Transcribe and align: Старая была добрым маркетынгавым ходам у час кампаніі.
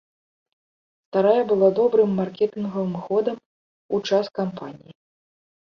Старая 1.09 1.43
была 1.51 1.69
добрым 1.81 2.09
маркетынгавым 2.21 2.95
ходам 3.03 3.37
у 3.85 3.97
час 4.09 4.25
кампаніі. 4.43 4.91